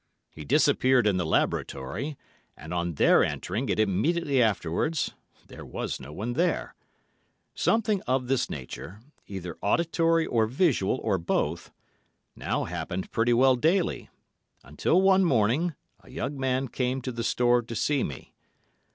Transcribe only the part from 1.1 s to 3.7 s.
the laboratory, and on their entering